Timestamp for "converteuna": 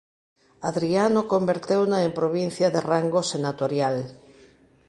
1.33-1.97